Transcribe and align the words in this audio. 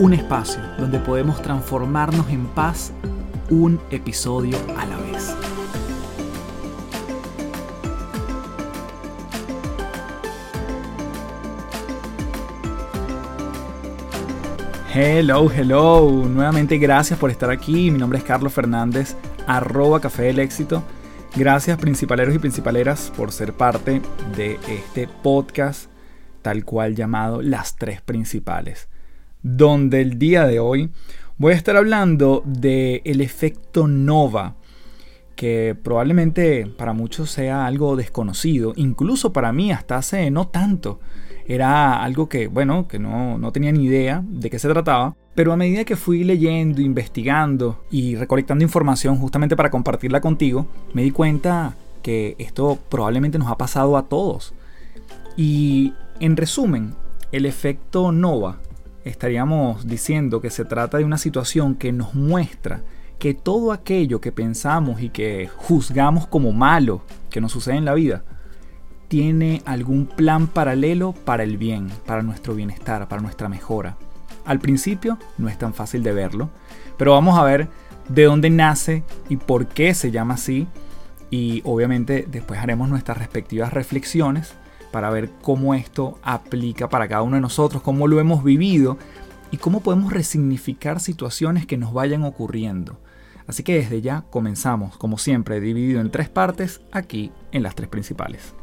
Un 0.00 0.14
espacio 0.14 0.62
donde 0.78 0.98
podemos 0.98 1.42
transformarnos 1.42 2.30
en 2.30 2.46
paz 2.46 2.90
un 3.50 3.78
episodio 3.90 4.56
a 4.78 4.86
la 4.86 4.96
vez. 4.96 5.36
Hello, 14.94 15.50
hello. 15.52 16.10
Nuevamente 16.26 16.78
gracias 16.78 17.18
por 17.18 17.30
estar 17.30 17.50
aquí. 17.50 17.90
Mi 17.90 17.98
nombre 17.98 18.18
es 18.20 18.24
Carlos 18.24 18.54
Fernández, 18.54 19.16
arroba 19.46 20.00
Café 20.00 20.22
del 20.22 20.38
Éxito. 20.38 20.82
Gracias 21.36 21.76
principaleros 21.78 22.34
y 22.34 22.38
principaleras 22.38 23.12
por 23.14 23.32
ser 23.32 23.52
parte 23.52 24.00
de 24.34 24.58
este 24.66 25.08
podcast 25.22 25.90
tal 26.40 26.64
cual 26.64 26.96
llamado 26.96 27.42
Las 27.42 27.76
Tres 27.76 28.00
Principales, 28.00 28.88
donde 29.42 30.00
el 30.00 30.18
día 30.18 30.46
de 30.46 30.60
hoy 30.60 30.90
voy 31.38 31.52
a 31.52 31.56
estar 31.56 31.76
hablando 31.76 32.42
del 32.44 33.00
el 33.04 33.20
efecto 33.20 33.88
Nova, 33.88 34.56
que 35.36 35.74
probablemente 35.82 36.66
para 36.66 36.92
muchos 36.92 37.30
sea 37.30 37.66
algo 37.66 37.96
desconocido, 37.96 38.74
incluso 38.76 39.32
para 39.32 39.52
mí 39.52 39.72
hasta 39.72 39.96
hace 39.96 40.30
no 40.30 40.48
tanto. 40.48 41.00
Era 41.46 42.02
algo 42.02 42.28
que, 42.28 42.46
bueno, 42.46 42.86
que 42.86 42.98
no, 42.98 43.38
no 43.38 43.50
tenía 43.50 43.72
ni 43.72 43.84
idea 43.84 44.22
de 44.24 44.50
qué 44.50 44.58
se 44.58 44.68
trataba, 44.68 45.16
pero 45.34 45.52
a 45.52 45.56
medida 45.56 45.84
que 45.84 45.96
fui 45.96 46.24
leyendo, 46.24 46.82
investigando 46.82 47.82
y 47.90 48.16
recolectando 48.16 48.62
información 48.62 49.16
justamente 49.16 49.56
para 49.56 49.70
compartirla 49.70 50.20
contigo, 50.20 50.66
me 50.92 51.02
di 51.02 51.10
cuenta 51.10 51.74
que 52.02 52.36
esto 52.38 52.78
probablemente 52.88 53.38
nos 53.38 53.50
ha 53.50 53.56
pasado 53.56 53.96
a 53.96 54.08
todos. 54.08 54.52
Y 55.36 55.94
en 56.20 56.36
resumen, 56.36 56.94
el 57.32 57.46
efecto 57.46 58.12
NOVA 58.12 58.58
estaríamos 59.04 59.86
diciendo 59.86 60.40
que 60.40 60.50
se 60.50 60.64
trata 60.64 60.98
de 60.98 61.04
una 61.04 61.18
situación 61.18 61.74
que 61.74 61.92
nos 61.92 62.14
muestra 62.14 62.82
que 63.18 63.34
todo 63.34 63.72
aquello 63.72 64.20
que 64.20 64.32
pensamos 64.32 65.02
y 65.02 65.10
que 65.10 65.48
juzgamos 65.54 66.26
como 66.26 66.52
malo 66.52 67.02
que 67.28 67.40
nos 67.40 67.52
sucede 67.52 67.76
en 67.76 67.84
la 67.84 67.94
vida 67.94 68.24
tiene 69.08 69.60
algún 69.66 70.06
plan 70.06 70.46
paralelo 70.46 71.12
para 71.12 71.42
el 71.42 71.58
bien, 71.58 71.88
para 72.06 72.22
nuestro 72.22 72.54
bienestar, 72.54 73.08
para 73.08 73.20
nuestra 73.20 73.48
mejora. 73.48 73.96
Al 74.44 74.60
principio 74.60 75.18
no 75.36 75.48
es 75.48 75.58
tan 75.58 75.74
fácil 75.74 76.02
de 76.02 76.12
verlo, 76.12 76.48
pero 76.96 77.12
vamos 77.12 77.38
a 77.38 77.42
ver 77.42 77.68
de 78.08 78.24
dónde 78.24 78.50
nace 78.50 79.04
y 79.28 79.36
por 79.36 79.66
qué 79.66 79.94
se 79.94 80.10
llama 80.10 80.34
así 80.34 80.66
y 81.28 81.60
obviamente 81.64 82.26
después 82.28 82.60
haremos 82.60 82.88
nuestras 82.88 83.18
respectivas 83.18 83.72
reflexiones 83.72 84.54
para 84.90 85.10
ver 85.10 85.30
cómo 85.42 85.74
esto 85.74 86.18
aplica 86.22 86.88
para 86.88 87.08
cada 87.08 87.22
uno 87.22 87.36
de 87.36 87.42
nosotros, 87.42 87.82
cómo 87.82 88.08
lo 88.08 88.20
hemos 88.20 88.44
vivido 88.44 88.98
y 89.50 89.56
cómo 89.56 89.80
podemos 89.80 90.12
resignificar 90.12 91.00
situaciones 91.00 91.66
que 91.66 91.76
nos 91.76 91.92
vayan 91.92 92.24
ocurriendo. 92.24 93.00
Así 93.46 93.62
que 93.62 93.74
desde 93.74 94.00
ya 94.00 94.22
comenzamos, 94.30 94.96
como 94.96 95.18
siempre, 95.18 95.60
dividido 95.60 96.00
en 96.00 96.10
tres 96.10 96.28
partes, 96.28 96.80
aquí 96.92 97.32
en 97.52 97.62
las 97.62 97.74
tres 97.74 97.88
principales. 97.88 98.54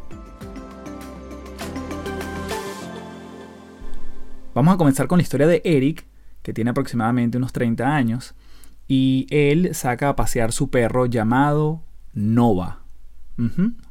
Vamos 4.54 4.74
a 4.74 4.78
comenzar 4.78 5.08
con 5.08 5.20
la 5.20 5.24
historia 5.24 5.46
de 5.46 5.62
Eric, 5.66 6.08
que 6.42 6.54
tiene 6.54 6.72
aproximadamente 6.72 7.38
unos 7.38 7.54
30 7.54 7.96
años, 7.96 8.34
y 8.88 9.28
él 9.30 9.76
saca 9.76 10.10
a 10.10 10.16
pasear 10.16 10.54
su 10.54 10.70
perro 10.70 11.06
llamado 11.06 11.84
Nova 12.14 12.87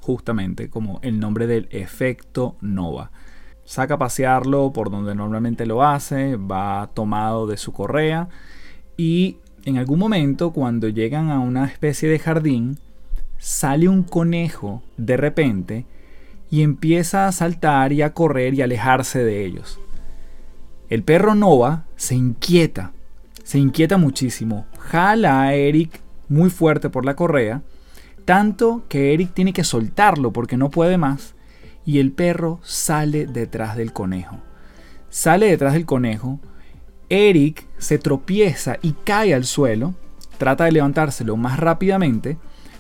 justamente 0.00 0.68
como 0.68 0.98
el 1.02 1.20
nombre 1.20 1.46
del 1.46 1.68
efecto 1.70 2.56
Nova. 2.60 3.10
Saca 3.64 3.94
a 3.94 3.98
pasearlo 3.98 4.72
por 4.72 4.90
donde 4.90 5.14
normalmente 5.14 5.66
lo 5.66 5.84
hace, 5.84 6.36
va 6.36 6.90
tomado 6.94 7.46
de 7.46 7.56
su 7.56 7.72
correa 7.72 8.28
y 8.96 9.38
en 9.64 9.78
algún 9.78 9.98
momento 9.98 10.52
cuando 10.52 10.88
llegan 10.88 11.30
a 11.30 11.40
una 11.40 11.66
especie 11.66 12.08
de 12.08 12.18
jardín, 12.18 12.78
sale 13.38 13.88
un 13.88 14.02
conejo 14.02 14.82
de 14.96 15.16
repente 15.16 15.86
y 16.50 16.62
empieza 16.62 17.26
a 17.26 17.32
saltar 17.32 17.92
y 17.92 18.02
a 18.02 18.12
correr 18.14 18.54
y 18.54 18.62
alejarse 18.62 19.24
de 19.24 19.44
ellos. 19.44 19.80
El 20.88 21.02
perro 21.02 21.34
Nova 21.34 21.84
se 21.96 22.14
inquieta, 22.14 22.92
se 23.42 23.58
inquieta 23.58 23.96
muchísimo, 23.96 24.66
jala 24.78 25.42
a 25.42 25.54
Eric 25.54 26.00
muy 26.28 26.50
fuerte 26.50 26.90
por 26.90 27.04
la 27.04 27.16
correa 27.16 27.62
tanto 28.26 28.82
que 28.88 29.14
Eric 29.14 29.32
tiene 29.32 29.53
que 29.53 29.64
soltarlo 29.64 30.32
porque 30.32 30.56
no 30.56 30.69
puede 30.69 30.98
más 30.98 31.34
y 31.87 32.00
el 32.00 32.10
perro 32.10 32.59
sale 32.64 33.26
detrás 33.26 33.76
del 33.76 33.92
conejo. 33.92 34.38
Sale 35.09 35.47
detrás 35.47 35.75
del 35.75 35.87
conejo, 35.87 36.41
Eric 37.09 37.64
se 37.78 37.98
tropieza 37.98 38.78
y 38.82 38.92
cae 39.04 39.32
al 39.32 39.44
suelo, 39.44 39.94
trata 40.38 40.64
de 40.64 40.72
levantárselo 40.72 41.37
más 41.37 41.60
rápidamente, 41.60 42.37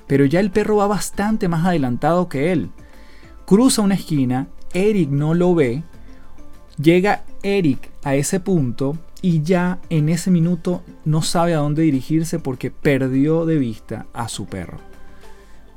pero 0.08 0.24
ya 0.24 0.40
el 0.40 0.50
perro 0.50 0.78
va 0.78 0.88
bastante 0.88 1.46
más 1.46 1.64
adelantado 1.64 2.28
que 2.28 2.50
él. 2.50 2.70
Cruza 3.46 3.82
una 3.82 3.94
esquina, 3.94 4.48
Eric 4.74 5.10
no 5.10 5.32
lo 5.32 5.54
ve, 5.54 5.84
llega 6.76 7.22
Eric 7.44 7.88
a 8.02 8.16
ese 8.16 8.40
punto 8.40 8.98
y 9.22 9.42
ya 9.42 9.78
en 9.90 10.08
ese 10.08 10.32
minuto 10.32 10.82
no 11.04 11.22
sabe 11.22 11.54
a 11.54 11.58
dónde 11.58 11.82
dirigirse 11.82 12.40
porque 12.40 12.72
perdió 12.72 13.46
de 13.46 13.58
vista 13.58 14.06
a 14.12 14.28
su 14.28 14.46
perro 14.46 14.85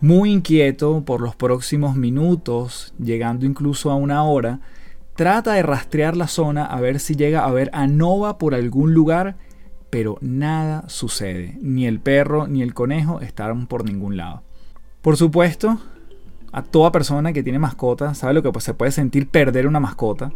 muy 0.01 0.31
inquieto 0.31 1.03
por 1.05 1.21
los 1.21 1.35
próximos 1.35 1.95
minutos, 1.95 2.93
llegando 2.99 3.45
incluso 3.45 3.91
a 3.91 3.95
una 3.95 4.23
hora, 4.23 4.61
trata 5.15 5.53
de 5.53 5.63
rastrear 5.63 6.15
la 6.15 6.27
zona 6.27 6.65
a 6.65 6.79
ver 6.79 6.99
si 6.99 7.15
llega 7.15 7.43
a 7.43 7.51
ver 7.51 7.69
a 7.73 7.87
Nova 7.87 8.37
por 8.37 8.55
algún 8.55 8.93
lugar, 8.93 9.35
pero 9.89 10.17
nada 10.21 10.87
sucede. 10.87 11.57
Ni 11.61 11.85
el 11.85 11.99
perro 11.99 12.47
ni 12.47 12.61
el 12.61 12.73
conejo 12.73 13.19
están 13.19 13.67
por 13.67 13.83
ningún 13.83 14.15
lado. 14.15 14.43
Por 15.01 15.17
supuesto, 15.17 15.79
a 16.51 16.63
toda 16.63 16.91
persona 16.91 17.33
que 17.33 17.43
tiene 17.43 17.59
mascota 17.59 18.13
sabe 18.13 18.33
lo 18.33 18.43
que 18.43 18.51
pues, 18.51 18.63
se 18.63 18.73
puede 18.73 18.91
sentir 18.91 19.27
perder 19.27 19.67
una 19.67 19.79
mascota. 19.79 20.31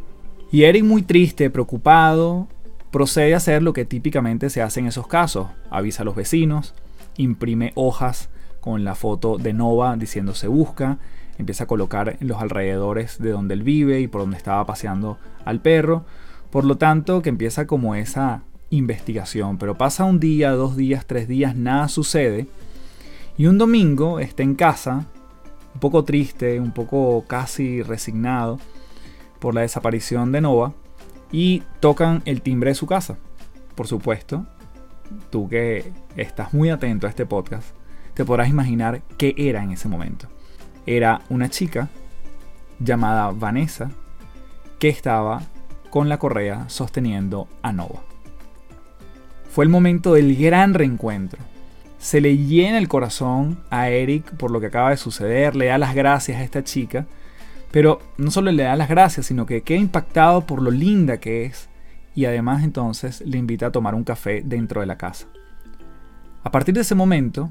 Y 0.51 0.63
Eric 0.63 0.84
muy 0.84 1.03
triste, 1.03 1.50
preocupado, 1.50 2.47
procede 2.91 3.34
a 3.34 3.38
hacer 3.38 3.63
lo 3.63 3.74
que 3.74 3.85
típicamente 3.85 4.50
se 4.50 4.62
hace 4.62 4.81
en 4.81 4.88
esos 4.88 5.07
casos. 5.07 5.47
Avisa 5.69 6.03
a 6.03 6.06
los 6.06 6.16
vecinos, 6.16 6.75
imprime 7.18 7.72
hojas 7.75 8.30
con 8.63 8.85
la 8.85 8.96
foto 8.96 9.38
de 9.38 9.51
Nova 9.51 9.97
diciendo 9.97 10.34
se 10.34 10.47
busca, 10.47 10.97
empieza 11.38 11.66
a 11.66 11.68
colocar 11.68 12.16
los 12.22 12.41
alrededores 12.41 13.19
de 13.19 13.31
donde 13.31 13.56
él 13.56 13.62
vive 13.62 14.00
y 14.00 14.07
por 14.07 14.22
donde 14.22 14.38
estaba 14.38 14.66
paseando 14.66 15.18
al 15.44 15.59
perro. 15.59 16.06
Por 16.50 16.63
lo 16.63 16.78
tanto, 16.78 17.22
que 17.22 17.28
empieza 17.28 17.68
como 17.68 17.94
esa 17.94 18.44
investigación. 18.69 19.57
Pero 19.57 19.78
pasa 19.78 20.06
un 20.06 20.18
día, 20.22 20.51
dos 20.51 20.78
días, 20.78 21.06
tres 21.06 21.28
días, 21.28 21.57
nada 21.57 21.90
sucede. 21.90 22.47
Y 23.38 23.47
un 23.47 23.57
domingo 23.57 24.22
está 24.22 24.44
en 24.44 24.56
casa, 24.56 25.07
un 25.74 25.80
poco 25.81 26.06
triste, 26.06 26.62
un 26.62 26.72
poco 26.72 27.25
casi 27.28 27.81
resignado 27.81 28.59
por 29.41 29.53
la 29.56 29.62
desaparición 29.62 30.31
de 30.31 30.40
Nova. 30.40 30.72
Y 31.34 31.63
tocan 31.81 32.21
el 32.24 32.42
timbre 32.42 32.69
de 32.69 32.75
su 32.75 32.88
casa. 32.88 33.18
Por 33.75 33.88
supuesto, 33.88 34.45
tú 35.31 35.50
que 35.50 35.92
estás 36.16 36.54
muy 36.54 36.69
atento 36.69 37.07
a 37.07 37.09
este 37.09 37.25
podcast, 37.25 37.75
te 38.13 38.25
podrás 38.25 38.50
imaginar 38.50 39.01
qué 39.18 39.33
era 39.38 39.63
en 39.63 39.71
ese 39.71 39.88
momento. 39.88 40.27
Era 40.86 41.21
una 41.30 41.50
chica 41.50 41.89
llamada 42.80 43.31
Vanessa 43.31 43.92
que 44.80 44.89
estaba 44.89 45.42
con 45.89 46.10
la 46.10 46.18
correa 46.18 46.65
sosteniendo 46.69 47.48
a 47.62 47.71
Nova. 47.71 48.01
Fue 49.50 49.63
el 49.63 49.69
momento 49.69 50.15
del 50.15 50.36
gran 50.36 50.74
reencuentro. 50.74 51.39
Se 52.00 52.19
le 52.19 52.38
llena 52.38 52.80
el 52.80 52.88
corazón 52.88 53.60
a 53.69 53.89
Eric 53.89 54.36
por 54.36 54.51
lo 54.51 54.59
que 54.59 54.68
acaba 54.68 54.89
de 54.89 54.98
suceder, 54.98 55.56
le 55.56 55.68
da 55.68 55.77
las 55.77 55.95
gracias 55.95 56.39
a 56.39 56.44
esta 56.44 56.63
chica, 56.63 57.06
pero 57.71 58.00
no 58.18 58.30
solo 58.30 58.51
le 58.51 58.63
da 58.63 58.75
las 58.75 58.89
gracias, 58.89 59.27
sino 59.27 59.45
que 59.45 59.62
queda 59.62 59.80
impactado 59.80 60.45
por 60.45 60.62
lo 60.62 60.71
linda 60.71 61.19
que 61.19 61.45
es 61.45 61.69
y 62.16 62.25
además 62.25 62.63
entonces 62.63 63.21
le 63.21 63.38
invita 63.38 63.68
a 63.68 63.71
tomar 63.71 63.95
un 63.95 64.04
café 64.04 64.42
dentro 64.44 64.81
de 64.81 64.88
la 64.88 64.98
casa. 64.98 65.27
A 66.44 66.51
partir 66.51 66.75
de 66.75 66.81
ese 66.81 66.95
momento, 66.95 67.50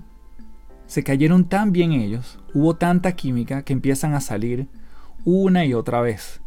se 0.86 1.02
cayeron 1.02 1.44
tan 1.44 1.72
bien 1.72 1.92
ellos, 1.92 2.38
hubo 2.54 2.76
tanta 2.76 3.12
química 3.12 3.62
que 3.62 3.72
empiezan 3.72 4.14
a 4.14 4.20
salir 4.20 4.68
una 5.24 5.64
y 5.64 5.74
otra 5.74 6.00
vez. 6.00 6.40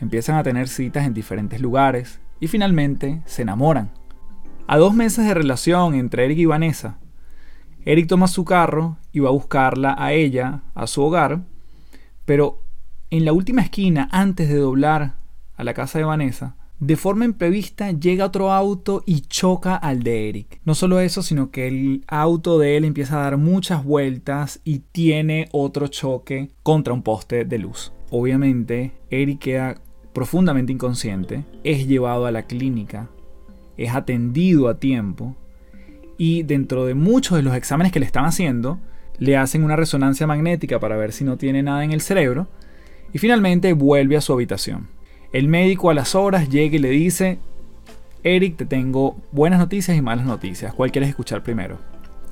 Empiezan 0.00 0.36
a 0.36 0.42
tener 0.42 0.68
citas 0.68 1.06
en 1.06 1.14
diferentes 1.14 1.60
lugares 1.60 2.20
y 2.40 2.48
finalmente 2.48 3.22
se 3.26 3.42
enamoran. 3.42 3.90
A 4.66 4.76
dos 4.76 4.94
meses 4.94 5.26
de 5.26 5.34
relación 5.34 5.94
entre 5.94 6.24
Eric 6.24 6.38
y 6.38 6.46
Vanessa, 6.46 6.98
Eric 7.84 8.06
toma 8.06 8.28
su 8.28 8.44
carro 8.44 8.98
y 9.12 9.20
va 9.20 9.30
a 9.30 9.32
buscarla 9.32 9.96
a 9.98 10.12
ella, 10.12 10.60
a 10.74 10.86
su 10.86 11.02
hogar, 11.02 11.40
pero 12.24 12.62
en 13.10 13.24
la 13.24 13.32
última 13.32 13.62
esquina, 13.62 14.08
antes 14.12 14.48
de 14.48 14.56
doblar 14.56 15.14
a 15.56 15.64
la 15.64 15.72
casa 15.72 15.98
de 15.98 16.04
Vanessa, 16.04 16.56
de 16.80 16.96
forma 16.96 17.24
imprevista 17.24 17.90
llega 17.90 18.26
otro 18.26 18.52
auto 18.52 19.02
y 19.04 19.22
choca 19.22 19.74
al 19.74 20.02
de 20.04 20.28
Eric. 20.28 20.60
No 20.64 20.74
solo 20.74 21.00
eso, 21.00 21.22
sino 21.22 21.50
que 21.50 21.66
el 21.66 22.04
auto 22.06 22.58
de 22.58 22.76
él 22.76 22.84
empieza 22.84 23.18
a 23.18 23.24
dar 23.24 23.36
muchas 23.36 23.84
vueltas 23.84 24.60
y 24.64 24.80
tiene 24.92 25.48
otro 25.50 25.88
choque 25.88 26.50
contra 26.62 26.94
un 26.94 27.02
poste 27.02 27.44
de 27.44 27.58
luz. 27.58 27.92
Obviamente, 28.10 28.92
Eric 29.10 29.40
queda 29.40 29.80
profundamente 30.12 30.72
inconsciente, 30.72 31.44
es 31.64 31.86
llevado 31.86 32.26
a 32.26 32.32
la 32.32 32.44
clínica, 32.44 33.08
es 33.76 33.94
atendido 33.94 34.68
a 34.68 34.78
tiempo 34.78 35.36
y 36.16 36.44
dentro 36.44 36.86
de 36.86 36.94
muchos 36.94 37.36
de 37.36 37.42
los 37.42 37.54
exámenes 37.54 37.92
que 37.92 38.00
le 38.00 38.06
están 38.06 38.24
haciendo, 38.24 38.78
le 39.18 39.36
hacen 39.36 39.64
una 39.64 39.76
resonancia 39.76 40.26
magnética 40.28 40.78
para 40.78 40.96
ver 40.96 41.12
si 41.12 41.24
no 41.24 41.36
tiene 41.36 41.62
nada 41.62 41.82
en 41.84 41.90
el 41.90 42.00
cerebro 42.00 42.46
y 43.12 43.18
finalmente 43.18 43.72
vuelve 43.72 44.16
a 44.16 44.20
su 44.20 44.32
habitación. 44.32 44.97
El 45.32 45.48
médico 45.48 45.90
a 45.90 45.94
las 45.94 46.14
horas 46.14 46.48
llega 46.48 46.76
y 46.76 46.78
le 46.78 46.88
dice, 46.88 47.38
Eric, 48.22 48.56
te 48.56 48.64
tengo 48.64 49.16
buenas 49.30 49.58
noticias 49.58 49.96
y 49.96 50.00
malas 50.00 50.24
noticias. 50.24 50.72
¿Cuál 50.72 50.90
quieres 50.90 51.10
escuchar 51.10 51.42
primero? 51.42 51.78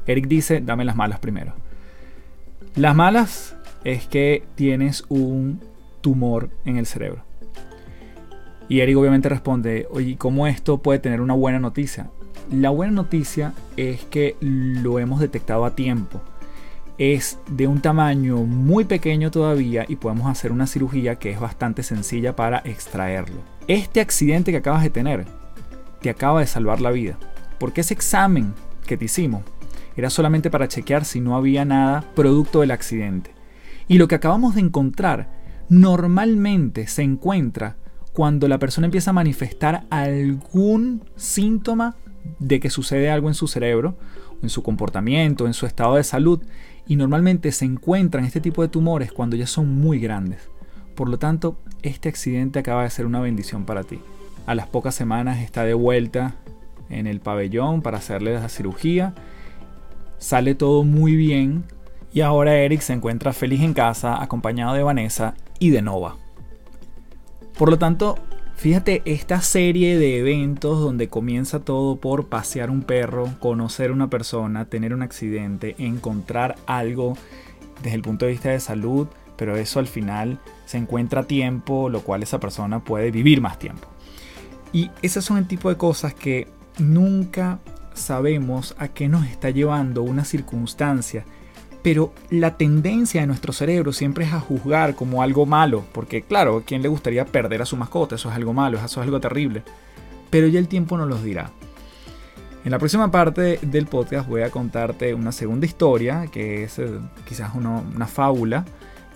Eric 0.06 0.26
dice, 0.28 0.62
dame 0.62 0.84
las 0.84 0.96
malas 0.96 1.18
primero. 1.18 1.52
Las 2.74 2.96
malas 2.96 3.54
es 3.84 4.06
que 4.06 4.44
tienes 4.54 5.04
un 5.08 5.60
tumor 6.00 6.50
en 6.64 6.78
el 6.78 6.86
cerebro. 6.86 7.22
Y 8.68 8.80
Eric 8.80 8.96
obviamente 8.96 9.28
responde, 9.28 9.86
oye, 9.90 10.16
¿cómo 10.16 10.46
esto 10.46 10.78
puede 10.78 10.98
tener 10.98 11.20
una 11.20 11.34
buena 11.34 11.58
noticia? 11.58 12.08
La 12.50 12.70
buena 12.70 12.92
noticia 12.92 13.52
es 13.76 14.04
que 14.04 14.36
lo 14.40 14.98
hemos 14.98 15.20
detectado 15.20 15.66
a 15.66 15.74
tiempo 15.74 16.22
es 16.98 17.38
de 17.48 17.66
un 17.66 17.80
tamaño 17.80 18.38
muy 18.38 18.84
pequeño 18.84 19.30
todavía 19.30 19.84
y 19.86 19.96
podemos 19.96 20.28
hacer 20.28 20.52
una 20.52 20.66
cirugía 20.66 21.16
que 21.16 21.30
es 21.30 21.40
bastante 21.40 21.82
sencilla 21.82 22.34
para 22.34 22.58
extraerlo. 22.64 23.42
Este 23.68 24.00
accidente 24.00 24.50
que 24.50 24.58
acabas 24.58 24.82
de 24.82 24.90
tener 24.90 25.26
te 26.00 26.10
acaba 26.10 26.40
de 26.40 26.46
salvar 26.46 26.80
la 26.80 26.90
vida, 26.90 27.18
porque 27.58 27.82
ese 27.82 27.94
examen 27.94 28.54
que 28.86 28.96
te 28.96 29.06
hicimos 29.06 29.42
era 29.96 30.10
solamente 30.10 30.50
para 30.50 30.68
chequear 30.68 31.04
si 31.04 31.20
no 31.20 31.36
había 31.36 31.64
nada 31.64 32.04
producto 32.14 32.60
del 32.60 32.70
accidente. 32.70 33.34
Y 33.88 33.98
lo 33.98 34.08
que 34.08 34.14
acabamos 34.14 34.54
de 34.54 34.60
encontrar 34.62 35.30
normalmente 35.68 36.86
se 36.86 37.02
encuentra 37.02 37.76
cuando 38.12 38.48
la 38.48 38.58
persona 38.58 38.86
empieza 38.86 39.10
a 39.10 39.14
manifestar 39.14 39.86
algún 39.90 41.04
síntoma 41.16 41.96
de 42.38 42.60
que 42.60 42.70
sucede 42.70 43.10
algo 43.10 43.28
en 43.28 43.34
su 43.34 43.46
cerebro, 43.46 43.96
en 44.42 44.48
su 44.48 44.62
comportamiento, 44.62 45.46
en 45.46 45.54
su 45.54 45.66
estado 45.66 45.96
de 45.96 46.04
salud, 46.04 46.40
y 46.86 46.96
normalmente 46.96 47.52
se 47.52 47.64
encuentran 47.64 48.24
este 48.24 48.40
tipo 48.40 48.62
de 48.62 48.68
tumores 48.68 49.12
cuando 49.12 49.36
ya 49.36 49.46
son 49.46 49.74
muy 49.74 49.98
grandes. 49.98 50.48
Por 50.94 51.08
lo 51.08 51.18
tanto, 51.18 51.58
este 51.82 52.08
accidente 52.08 52.58
acaba 52.58 52.84
de 52.84 52.90
ser 52.90 53.06
una 53.06 53.20
bendición 53.20 53.64
para 53.64 53.84
ti. 53.84 54.00
A 54.46 54.54
las 54.54 54.66
pocas 54.66 54.94
semanas 54.94 55.38
está 55.40 55.64
de 55.64 55.74
vuelta 55.74 56.36
en 56.88 57.06
el 57.06 57.20
pabellón 57.20 57.82
para 57.82 57.98
hacerle 57.98 58.34
la 58.34 58.48
cirugía. 58.48 59.14
Sale 60.18 60.54
todo 60.54 60.84
muy 60.84 61.16
bien 61.16 61.64
y 62.12 62.20
ahora 62.20 62.56
Eric 62.56 62.80
se 62.80 62.92
encuentra 62.92 63.32
feliz 63.32 63.60
en 63.60 63.74
casa 63.74 64.22
acompañado 64.22 64.74
de 64.74 64.82
Vanessa 64.82 65.34
y 65.58 65.70
de 65.70 65.82
Nova. 65.82 66.16
Por 67.58 67.70
lo 67.70 67.78
tanto, 67.78 68.18
Fíjate, 68.56 69.02
esta 69.04 69.42
serie 69.42 69.98
de 69.98 70.18
eventos 70.18 70.80
donde 70.80 71.08
comienza 71.08 71.60
todo 71.60 71.96
por 71.96 72.28
pasear 72.28 72.70
un 72.70 72.82
perro, 72.82 73.28
conocer 73.38 73.92
una 73.92 74.08
persona, 74.08 74.64
tener 74.64 74.94
un 74.94 75.02
accidente, 75.02 75.74
encontrar 75.78 76.56
algo 76.66 77.18
desde 77.82 77.96
el 77.96 78.02
punto 78.02 78.24
de 78.24 78.32
vista 78.32 78.48
de 78.48 78.58
salud, 78.58 79.08
pero 79.36 79.56
eso 79.56 79.78
al 79.78 79.86
final 79.86 80.40
se 80.64 80.78
encuentra 80.78 81.24
tiempo, 81.24 81.90
lo 81.90 82.00
cual 82.00 82.22
esa 82.22 82.40
persona 82.40 82.82
puede 82.82 83.10
vivir 83.10 83.42
más 83.42 83.58
tiempo. 83.58 83.88
Y 84.72 84.90
esos 85.02 85.22
son 85.22 85.36
el 85.36 85.46
tipo 85.46 85.68
de 85.68 85.76
cosas 85.76 86.14
que 86.14 86.48
nunca 86.78 87.58
sabemos 87.92 88.74
a 88.78 88.88
qué 88.88 89.06
nos 89.06 89.26
está 89.26 89.50
llevando 89.50 90.02
una 90.02 90.24
circunstancia 90.24 91.26
pero 91.86 92.12
la 92.30 92.56
tendencia 92.56 93.20
de 93.20 93.28
nuestro 93.28 93.52
cerebro 93.52 93.92
siempre 93.92 94.24
es 94.24 94.32
a 94.32 94.40
juzgar 94.40 94.96
como 94.96 95.22
algo 95.22 95.46
malo, 95.46 95.84
porque 95.92 96.22
claro, 96.22 96.56
¿a 96.56 96.62
quién 96.64 96.82
le 96.82 96.88
gustaría 96.88 97.24
perder 97.24 97.62
a 97.62 97.64
su 97.64 97.76
mascota? 97.76 98.16
Eso 98.16 98.28
es 98.28 98.34
algo 98.34 98.52
malo, 98.52 98.76
eso 98.76 98.86
es 98.86 99.04
algo 99.04 99.20
terrible. 99.20 99.62
Pero 100.28 100.48
ya 100.48 100.58
el 100.58 100.66
tiempo 100.66 100.98
nos 100.98 101.08
los 101.08 101.22
dirá. 101.22 101.52
En 102.64 102.72
la 102.72 102.80
próxima 102.80 103.12
parte 103.12 103.60
del 103.62 103.86
podcast 103.86 104.28
voy 104.28 104.42
a 104.42 104.50
contarte 104.50 105.14
una 105.14 105.30
segunda 105.30 105.64
historia, 105.64 106.26
que 106.26 106.64
es 106.64 106.80
eh, 106.80 106.88
quizás 107.24 107.54
una 107.54 108.08
fábula 108.08 108.64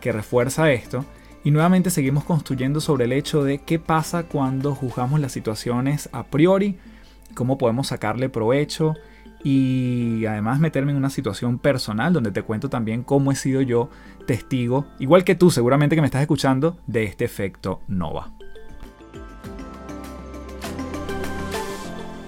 que 0.01 0.13
refuerza 0.13 0.71
esto. 0.71 1.05
Y 1.43 1.51
nuevamente 1.51 1.91
seguimos 1.91 2.23
construyendo 2.23 2.81
sobre 2.81 3.07
el 3.07 3.13
hecho 3.13 3.43
de 3.43 3.59
qué 3.59 3.81
pasa 3.81 4.23
cuando 4.29 4.77
juzgamos 4.77 5.19
las 5.19 5.33
situaciones 5.33 6.09
a 6.13 6.23
priori, 6.23 6.79
cómo 7.35 7.59
podemos 7.59 7.89
sacarle 7.89 8.29
provecho 8.29 8.95
y 9.43 10.27
además 10.27 10.61
meterme 10.61 10.93
en 10.93 10.99
una 10.99 11.11
situación 11.11 11.59
personal 11.59 12.13
donde 12.13 12.31
te 12.31 12.43
cuento 12.43 12.69
también 12.69 13.03
cómo 13.03 13.33
he 13.33 13.37
sido 13.37 13.63
yo 13.63 13.89
testigo, 14.27 14.87
igual 14.99 15.25
que 15.25 15.35
tú 15.35 15.51
seguramente 15.51 15.95
que 15.95 16.03
me 16.03 16.07
estás 16.07 16.21
escuchando, 16.21 16.79
de 16.87 17.05
este 17.05 17.25
efecto 17.25 17.81
Nova. 17.89 18.33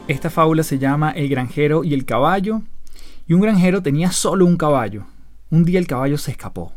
Esta 0.08 0.30
fábula 0.30 0.62
se 0.62 0.78
llama 0.78 1.10
El 1.10 1.28
granjero 1.28 1.84
y 1.84 1.94
el 1.94 2.04
caballo, 2.04 2.62
y 3.26 3.34
un 3.34 3.40
granjero 3.40 3.82
tenía 3.82 4.10
solo 4.10 4.44
un 4.44 4.56
caballo. 4.56 5.04
Un 5.50 5.64
día 5.64 5.78
el 5.78 5.86
caballo 5.86 6.18
se 6.18 6.32
escapó. 6.32 6.72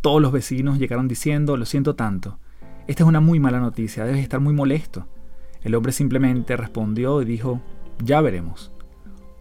Todos 0.00 0.20
los 0.20 0.32
vecinos 0.32 0.78
llegaron 0.78 1.08
diciendo, 1.08 1.56
lo 1.56 1.66
siento 1.66 1.94
tanto, 1.94 2.38
esta 2.86 3.02
es 3.02 3.08
una 3.08 3.20
muy 3.20 3.40
mala 3.40 3.60
noticia, 3.60 4.04
debes 4.04 4.22
estar 4.22 4.40
muy 4.40 4.52
molesto. 4.52 5.06
El 5.62 5.74
hombre 5.74 5.92
simplemente 5.92 6.54
respondió 6.56 7.22
y 7.22 7.24
dijo, 7.24 7.62
ya 8.02 8.20
veremos. 8.20 8.73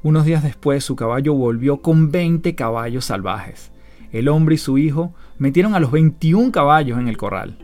Unos 0.03 0.25
días 0.25 0.44
después 0.44 0.83
su 0.83 0.97
caballo 0.97 1.33
volvió 1.33 1.77
con 1.77 2.11
20 2.11 2.55
caballos 2.55 3.05
salvajes. 3.05 3.71
El 4.11 4.27
hombre 4.27 4.55
y 4.55 4.57
su 4.57 4.77
hijo 4.77 5.13
metieron 5.38 5.75
a 5.75 5.79
los 5.79 5.91
21 5.91 6.51
caballos 6.51 7.00
en 7.00 7.07
el 7.07 7.15
corral. 7.15 7.57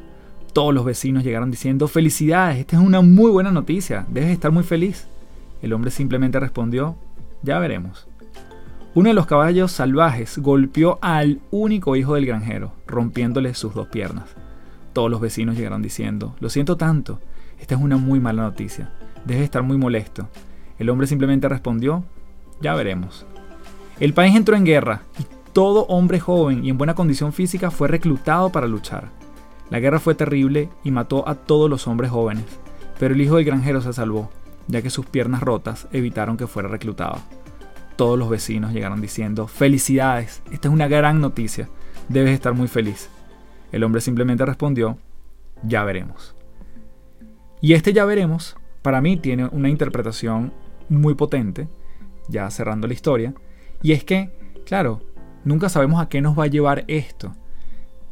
Todos 0.53 0.73
los 0.73 0.85
vecinos 0.85 1.25
llegaron 1.25 1.51
diciendo, 1.51 1.89
felicidades, 1.89 2.59
esta 2.59 2.77
es 2.77 2.81
una 2.81 3.01
muy 3.01 3.29
buena 3.29 3.51
noticia, 3.51 4.05
debes 4.09 4.29
estar 4.29 4.51
muy 4.51 4.63
feliz. 4.63 5.05
El 5.61 5.73
hombre 5.73 5.91
simplemente 5.91 6.39
respondió, 6.39 6.95
ya 7.43 7.59
veremos. 7.59 8.07
Uno 8.95 9.09
de 9.09 9.15
los 9.15 9.25
caballos 9.25 9.73
salvajes 9.73 10.37
golpeó 10.37 10.97
al 11.01 11.41
único 11.51 11.97
hijo 11.97 12.15
del 12.15 12.25
granjero, 12.25 12.71
rompiéndole 12.87 13.53
sus 13.53 13.73
dos 13.73 13.89
piernas. 13.89 14.29
Todos 14.93 15.11
los 15.11 15.19
vecinos 15.19 15.57
llegaron 15.57 15.81
diciendo, 15.81 16.37
lo 16.39 16.49
siento 16.49 16.77
tanto, 16.77 17.19
esta 17.59 17.75
es 17.75 17.81
una 17.81 17.97
muy 17.97 18.21
mala 18.21 18.43
noticia, 18.43 18.93
debes 19.25 19.43
estar 19.43 19.61
muy 19.61 19.77
molesto. 19.77 20.29
El 20.79 20.89
hombre 20.89 21.05
simplemente 21.05 21.49
respondió, 21.49 22.05
ya 22.61 22.75
veremos. 22.75 23.25
El 23.99 24.13
país 24.13 24.35
entró 24.35 24.55
en 24.55 24.65
guerra 24.65 25.01
y 25.19 25.25
todo 25.53 25.85
hombre 25.87 26.19
joven 26.19 26.63
y 26.63 26.69
en 26.69 26.77
buena 26.77 26.95
condición 26.95 27.33
física 27.33 27.71
fue 27.71 27.87
reclutado 27.87 28.49
para 28.49 28.67
luchar. 28.67 29.09
La 29.69 29.79
guerra 29.79 29.99
fue 29.99 30.15
terrible 30.15 30.69
y 30.83 30.91
mató 30.91 31.27
a 31.27 31.35
todos 31.35 31.69
los 31.69 31.87
hombres 31.87 32.11
jóvenes, 32.11 32.45
pero 32.97 33.13
el 33.13 33.21
hijo 33.21 33.35
del 33.35 33.45
granjero 33.45 33.81
se 33.81 33.93
salvó, 33.93 34.29
ya 34.67 34.81
que 34.81 34.89
sus 34.89 35.05
piernas 35.05 35.41
rotas 35.41 35.87
evitaron 35.91 36.37
que 36.37 36.47
fuera 36.47 36.69
reclutado. 36.69 37.19
Todos 37.95 38.17
los 38.17 38.29
vecinos 38.29 38.73
llegaron 38.73 39.01
diciendo, 39.01 39.47
felicidades, 39.47 40.41
esta 40.51 40.69
es 40.69 40.73
una 40.73 40.87
gran 40.87 41.19
noticia, 41.19 41.67
debes 42.07 42.33
estar 42.33 42.53
muy 42.53 42.67
feliz. 42.67 43.09
El 43.71 43.83
hombre 43.83 44.01
simplemente 44.01 44.45
respondió, 44.45 44.97
ya 45.63 45.83
veremos. 45.83 46.35
Y 47.61 47.73
este 47.73 47.91
ya 47.93 48.05
veremos, 48.05 48.55
para 48.81 49.01
mí 49.01 49.17
tiene 49.17 49.45
una 49.47 49.69
interpretación 49.69 50.53
muy 50.87 51.13
potente, 51.13 51.67
ya 52.29 52.49
cerrando 52.49 52.87
la 52.87 52.93
historia, 52.93 53.33
y 53.81 53.91
es 53.91 54.03
que, 54.03 54.29
claro, 54.65 55.01
nunca 55.43 55.69
sabemos 55.69 56.01
a 56.01 56.09
qué 56.09 56.21
nos 56.21 56.37
va 56.37 56.45
a 56.45 56.47
llevar 56.47 56.85
esto 56.87 57.33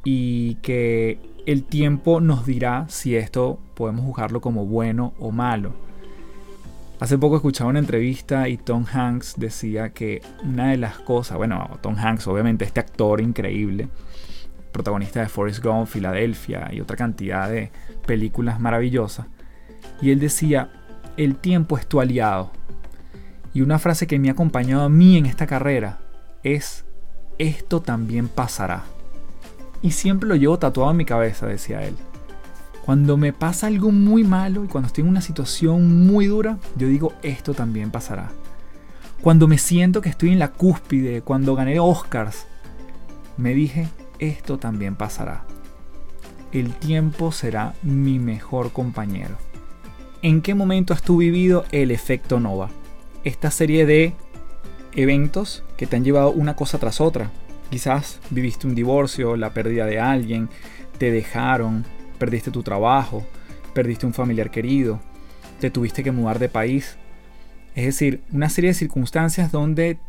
y 0.04 0.56
que 0.56 1.20
el 1.46 1.64
tiempo 1.64 2.20
nos 2.22 2.46
dirá 2.46 2.86
si 2.90 3.16
esto 3.16 3.60
podemos 3.74 4.06
juzgarlo 4.06 4.42
como 4.42 4.66
bueno 4.66 5.14
o 5.20 5.32
malo. 5.32 5.74
Hace 7.00 7.18
poco 7.18 7.36
escuchaba 7.36 7.70
una 7.70 7.80
entrevista 7.80 8.50
y 8.50 8.58
Tom 8.58 8.86
Hanks 8.92 9.36
decía 9.38 9.90
que 9.90 10.22
una 10.44 10.72
de 10.72 10.78
las 10.78 10.98
cosas, 11.00 11.38
bueno, 11.38 11.78
Tom 11.82 11.96
Hanks 11.96 12.28
obviamente 12.28 12.66
este 12.66 12.80
actor 12.80 13.22
increíble, 13.22 13.88
protagonista 14.72 15.20
de 15.20 15.30
Forrest 15.30 15.64
Gump, 15.64 15.88
Filadelfia 15.88 16.70
y 16.72 16.82
otra 16.82 16.98
cantidad 16.98 17.50
de 17.50 17.72
películas 18.06 18.60
maravillosas, 18.60 19.28
y 20.02 20.10
él 20.10 20.20
decía, 20.20 20.72
el 21.18 21.36
tiempo 21.36 21.78
es 21.78 21.88
tu 21.88 22.02
aliado, 22.02 22.52
y 23.58 23.62
una 23.64 23.80
frase 23.80 24.06
que 24.06 24.20
me 24.20 24.30
ha 24.30 24.34
acompañado 24.34 24.84
a 24.84 24.90
mí 24.90 25.18
en 25.18 25.26
esta 25.26 25.48
carrera 25.48 25.98
es, 26.44 26.86
esto 27.40 27.82
también 27.82 28.28
pasará. 28.28 28.84
Y 29.82 29.90
siempre 29.90 30.30
lo 30.30 30.36
llevo 30.36 30.60
tatuado 30.60 30.92
en 30.92 30.98
mi 30.98 31.06
cabeza, 31.06 31.48
decía 31.48 31.82
él. 31.82 31.96
Cuando 32.86 33.18
me 33.18 33.34
pasa 33.34 33.66
algo 33.66 33.92
muy 33.92 34.24
malo 34.24 34.64
y 34.64 34.68
cuando 34.68 34.86
estoy 34.86 35.06
en 35.06 35.10
una 35.10 35.22
situación 35.22 36.06
muy 36.06 36.28
dura, 36.28 36.60
yo 36.76 36.88
digo, 36.88 37.14
esto 37.24 37.56
también 37.56 37.90
pasará. 37.90 38.30
Cuando 39.24 39.48
me 39.48 39.58
siento 39.58 40.02
que 40.02 40.10
estoy 40.10 40.34
en 40.34 40.38
la 40.38 40.52
cúspide, 40.52 41.24
cuando 41.24 41.56
gané 41.56 41.80
Oscars, 41.80 42.46
me 43.38 43.56
dije, 43.56 43.88
esto 44.20 44.60
también 44.60 44.96
pasará. 44.96 45.46
El 46.52 46.76
tiempo 46.76 47.32
será 47.32 47.74
mi 47.82 48.20
mejor 48.20 48.72
compañero. 48.72 49.36
¿En 50.22 50.44
qué 50.44 50.54
momento 50.54 50.94
has 50.94 51.02
tú 51.02 51.18
vivido 51.18 51.66
el 51.72 51.90
efecto 51.90 52.40
Nova? 52.40 52.70
Esta 53.24 53.52
serie 53.52 53.86
de 53.86 54.14
eventos 54.98 55.64
que 55.78 55.88
te 55.88 55.96
han 55.96 56.04
llevado 56.04 56.32
una 56.32 56.56
cosa 56.56 56.80
tras 56.80 57.00
otra. 57.00 57.32
Quizás 57.70 58.20
viviste 58.30 58.68
un 58.68 58.76
divorcio, 58.76 59.36
la 59.36 59.54
pérdida 59.54 59.86
de 59.86 60.00
alguien, 60.00 60.50
te 60.98 61.12
dejaron, 61.12 61.86
perdiste 62.18 62.52
tu 62.52 62.64
trabajo, 62.64 63.26
perdiste 63.74 64.06
un 64.06 64.14
familiar 64.14 64.50
querido, 64.50 65.00
te 65.60 65.70
tuviste 65.70 66.04
que 66.04 66.12
mudar 66.12 66.40
de 66.40 66.50
país. 66.50 66.98
Es 67.76 67.86
decir, 67.86 68.24
una 68.32 68.50
serie 68.50 68.72
de 68.72 68.76
circunstancias 68.76 69.52
donde 69.52 70.00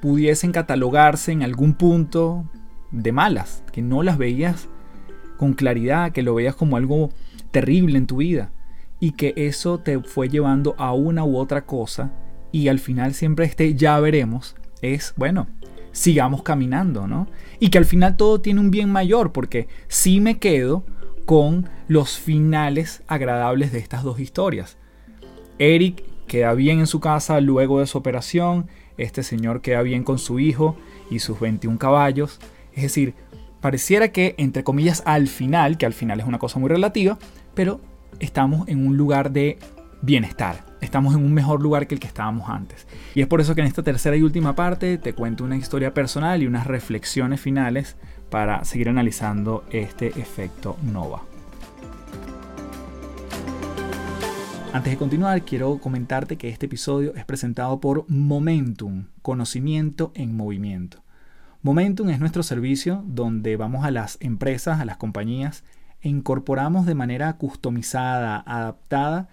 pudiesen 0.00 0.50
catalogarse 0.50 1.30
en 1.30 1.42
algún 1.42 1.74
punto 1.74 2.44
de 2.90 3.12
malas, 3.12 3.62
que 3.72 3.82
no 3.82 4.02
las 4.02 4.18
veías 4.18 4.68
con 5.36 5.52
claridad, 5.52 6.12
que 6.12 6.22
lo 6.22 6.34
veías 6.34 6.56
como 6.56 6.76
algo 6.76 7.10
terrible 7.50 7.98
en 7.98 8.06
tu 8.06 8.16
vida 8.16 8.50
y 8.98 9.12
que 9.12 9.34
eso 9.36 9.78
te 9.78 10.00
fue 10.00 10.28
llevando 10.28 10.74
a 10.78 10.92
una 10.92 11.24
u 11.24 11.36
otra 11.36 11.64
cosa 11.66 12.12
y 12.52 12.68
al 12.68 12.78
final 12.78 13.14
siempre 13.14 13.46
este 13.46 13.74
ya 13.74 13.98
veremos 13.98 14.54
es, 14.82 15.14
bueno, 15.16 15.48
sigamos 15.92 16.42
caminando, 16.42 17.06
¿no? 17.06 17.26
Y 17.58 17.70
que 17.70 17.78
al 17.78 17.84
final 17.84 18.16
todo 18.16 18.40
tiene 18.40 18.60
un 18.60 18.70
bien 18.70 18.90
mayor 18.90 19.32
porque 19.32 19.68
si 19.88 20.20
me 20.20 20.38
quedo 20.38 20.84
con 21.24 21.68
los 21.88 22.18
finales 22.18 23.02
agradables 23.06 23.72
de 23.72 23.78
estas 23.78 24.02
dos 24.02 24.20
historias. 24.20 24.76
Eric 25.58 26.02
queda 26.26 26.54
bien 26.54 26.80
en 26.80 26.86
su 26.86 27.00
casa 27.00 27.40
luego 27.40 27.80
de 27.80 27.86
su 27.86 27.98
operación, 27.98 28.66
este 28.96 29.22
señor 29.22 29.60
queda 29.60 29.82
bien 29.82 30.04
con 30.04 30.18
su 30.18 30.38
hijo 30.40 30.76
y 31.10 31.20
sus 31.20 31.38
21 31.40 31.78
caballos. 31.78 32.40
Es 32.74 32.82
decir, 32.82 33.14
pareciera 33.60 34.08
que, 34.08 34.34
entre 34.38 34.64
comillas, 34.64 35.02
al 35.06 35.28
final, 35.28 35.78
que 35.78 35.86
al 35.86 35.92
final 35.92 36.20
es 36.20 36.26
una 36.26 36.38
cosa 36.38 36.58
muy 36.58 36.68
relativa, 36.68 37.18
pero 37.54 37.80
estamos 38.18 38.68
en 38.68 38.86
un 38.86 38.96
lugar 38.96 39.30
de 39.30 39.58
bienestar. 40.00 40.71
Estamos 40.82 41.14
en 41.14 41.24
un 41.24 41.32
mejor 41.32 41.62
lugar 41.62 41.86
que 41.86 41.94
el 41.94 42.00
que 42.00 42.08
estábamos 42.08 42.50
antes. 42.50 42.88
Y 43.14 43.22
es 43.22 43.28
por 43.28 43.40
eso 43.40 43.54
que 43.54 43.60
en 43.60 43.68
esta 43.68 43.84
tercera 43.84 44.16
y 44.16 44.22
última 44.22 44.56
parte 44.56 44.98
te 44.98 45.14
cuento 45.14 45.44
una 45.44 45.56
historia 45.56 45.94
personal 45.94 46.42
y 46.42 46.46
unas 46.48 46.66
reflexiones 46.66 47.40
finales 47.40 47.96
para 48.30 48.64
seguir 48.64 48.88
analizando 48.88 49.64
este 49.70 50.08
efecto 50.08 50.76
Nova. 50.82 51.22
Antes 54.72 54.92
de 54.92 54.98
continuar, 54.98 55.42
quiero 55.42 55.78
comentarte 55.78 56.36
que 56.36 56.48
este 56.48 56.66
episodio 56.66 57.14
es 57.14 57.24
presentado 57.24 57.78
por 57.78 58.04
Momentum, 58.08 59.04
conocimiento 59.22 60.10
en 60.16 60.36
movimiento. 60.36 61.04
Momentum 61.62 62.10
es 62.10 62.18
nuestro 62.18 62.42
servicio 62.42 63.04
donde 63.06 63.56
vamos 63.56 63.84
a 63.84 63.92
las 63.92 64.18
empresas, 64.20 64.80
a 64.80 64.84
las 64.84 64.96
compañías 64.96 65.62
e 66.00 66.08
incorporamos 66.08 66.86
de 66.86 66.96
manera 66.96 67.32
customizada, 67.34 68.42
adaptada, 68.44 69.28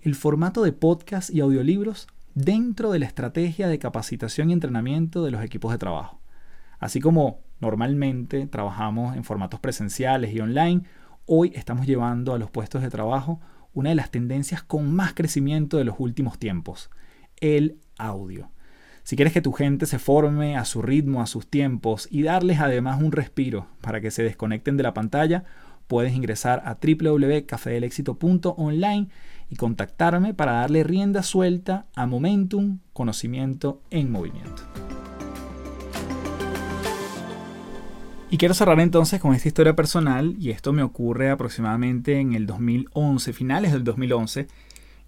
el 0.00 0.14
formato 0.14 0.62
de 0.62 0.72
podcast 0.72 1.30
y 1.30 1.40
audiolibros 1.40 2.06
dentro 2.34 2.92
de 2.92 3.00
la 3.00 3.06
estrategia 3.06 3.66
de 3.66 3.80
capacitación 3.80 4.50
y 4.50 4.52
entrenamiento 4.52 5.24
de 5.24 5.32
los 5.32 5.42
equipos 5.42 5.72
de 5.72 5.78
trabajo. 5.78 6.20
Así 6.78 7.00
como 7.00 7.40
normalmente 7.60 8.46
trabajamos 8.46 9.16
en 9.16 9.24
formatos 9.24 9.58
presenciales 9.58 10.32
y 10.32 10.38
online, 10.40 10.82
hoy 11.26 11.50
estamos 11.56 11.84
llevando 11.86 12.32
a 12.32 12.38
los 12.38 12.48
puestos 12.50 12.82
de 12.82 12.90
trabajo 12.90 13.40
una 13.74 13.88
de 13.90 13.96
las 13.96 14.12
tendencias 14.12 14.62
con 14.62 14.94
más 14.94 15.14
crecimiento 15.14 15.78
de 15.78 15.84
los 15.84 15.96
últimos 15.98 16.38
tiempos, 16.38 16.90
el 17.40 17.80
audio. 17.98 18.52
Si 19.02 19.16
quieres 19.16 19.32
que 19.32 19.42
tu 19.42 19.50
gente 19.52 19.86
se 19.86 19.98
forme 19.98 20.56
a 20.56 20.64
su 20.64 20.80
ritmo, 20.82 21.22
a 21.22 21.26
sus 21.26 21.48
tiempos 21.48 22.06
y 22.10 22.22
darles 22.22 22.60
además 22.60 23.02
un 23.02 23.10
respiro 23.10 23.66
para 23.80 24.00
que 24.00 24.12
se 24.12 24.22
desconecten 24.22 24.76
de 24.76 24.84
la 24.84 24.94
pantalla, 24.94 25.42
puedes 25.88 26.14
ingresar 26.14 26.62
a 26.64 26.78
www.cafedelexito.online 26.80 29.08
y 29.50 29.56
contactarme 29.56 30.34
para 30.34 30.52
darle 30.52 30.84
rienda 30.84 31.22
suelta 31.22 31.86
a 31.94 32.06
Momentum, 32.06 32.78
conocimiento 32.92 33.80
en 33.90 34.10
movimiento. 34.10 34.62
Y 38.30 38.36
quiero 38.36 38.52
cerrar 38.52 38.78
entonces 38.80 39.20
con 39.20 39.34
esta 39.34 39.48
historia 39.48 39.74
personal, 39.74 40.36
y 40.38 40.50
esto 40.50 40.74
me 40.74 40.82
ocurre 40.82 41.30
aproximadamente 41.30 42.20
en 42.20 42.34
el 42.34 42.46
2011, 42.46 43.32
finales 43.32 43.72
del 43.72 43.84
2011. 43.84 44.48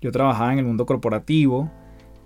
Yo 0.00 0.10
trabajaba 0.10 0.54
en 0.54 0.60
el 0.60 0.64
mundo 0.64 0.86
corporativo 0.86 1.70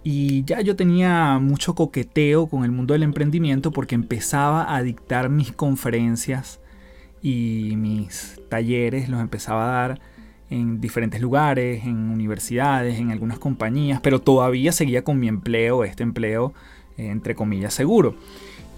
y 0.05 0.45
ya 0.45 0.61
yo 0.61 0.77
tenía 0.77 1.39
mucho 1.41 1.75
coqueteo 1.75 2.47
con 2.47 2.65
el 2.65 2.71
mundo 2.71 2.93
del 2.93 3.03
emprendimiento 3.03 3.73
porque 3.73 3.97
empezaba 3.97 4.73
a 4.73 4.83
dictar 4.83 5.31
mis 5.31 5.51
conferencias 5.51 6.61
y 7.21 7.73
mis 7.77 8.39
talleres, 8.49 9.09
los 9.09 9.21
empezaba 9.21 9.65
a 9.65 9.89
dar 9.89 10.01
en 10.51 10.81
diferentes 10.81 11.21
lugares, 11.21 11.85
en 11.85 12.11
universidades, 12.11 12.99
en 12.99 13.11
algunas 13.11 13.39
compañías, 13.39 14.01
pero 14.03 14.21
todavía 14.21 14.73
seguía 14.73 15.03
con 15.03 15.19
mi 15.19 15.29
empleo, 15.29 15.85
este 15.85 16.03
empleo 16.03 16.53
eh, 16.97 17.07
entre 17.09 17.35
comillas 17.35 17.75
seguro. 17.75 18.15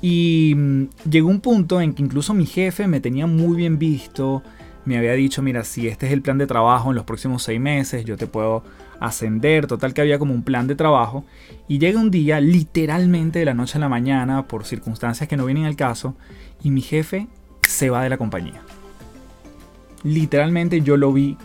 Y 0.01 0.55
mm, 0.57 0.85
llegó 1.11 1.29
un 1.29 1.41
punto 1.41 1.81
en 1.81 1.95
que 1.95 2.03
incluso 2.03 2.35
mi 2.35 2.47
jefe 2.47 2.87
me 2.87 3.01
tenía 3.01 3.27
muy 3.27 3.57
bien 3.57 3.79
visto, 3.79 4.43
me 4.85 4.97
había 4.97 5.13
dicho, 5.13 5.43
mira, 5.43 5.65
si 5.65 5.89
este 5.89 6.07
es 6.07 6.13
el 6.13 6.23
plan 6.23 6.39
de 6.39 6.47
trabajo 6.47 6.91
en 6.91 6.97
los 6.97 7.05
próximos 7.05 7.43
seis 7.43 7.61
meses, 7.61 8.05
yo 8.05 8.17
te 8.17 8.27
puedo 8.27 8.63
ascender, 9.01 9.67
total 9.67 9.93
que 9.93 10.01
había 10.01 10.19
como 10.19 10.33
un 10.33 10.45
plan 10.45 10.67
de 10.69 10.77
trabajo. 10.77 11.25
Y 11.67 11.79
llega 11.79 12.01
un 12.01 12.11
día, 12.11 12.41
literalmente 12.41 13.41
de 13.41 13.45
la 13.45 13.55
noche 13.55 13.79
a 13.79 13.81
la 13.81 13.89
mañana, 13.89 14.47
por 14.47 14.65
circunstancias 14.65 15.29
que 15.29 15.37
no 15.37 15.45
vienen 15.45 15.65
al 15.65 15.77
caso, 15.77 16.15
y 16.63 16.71
mi 16.71 16.83
jefe 16.83 17.27
se 17.63 17.91
va 17.91 18.03
de 18.03 18.11
la 18.11 18.17
compañía. 18.17 18.63
Literalmente 20.05 20.81
yo 20.83 20.97
lo 20.97 21.13
vi 21.13 21.37